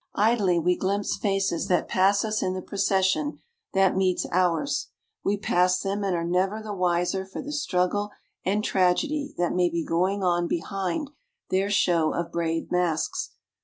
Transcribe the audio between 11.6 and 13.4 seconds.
show of brave masks.